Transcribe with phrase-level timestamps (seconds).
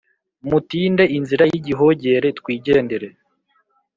[0.49, 3.07] Mutinde inzira y igihogere twigendere